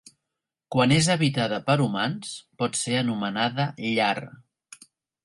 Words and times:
Quan 0.75 0.93
és 0.95 1.09
habitada 1.15 1.59
per 1.67 1.75
humans, 1.83 2.31
pot 2.63 2.79
ser 2.79 2.97
anomenada 3.03 3.69
llar. 3.85 4.11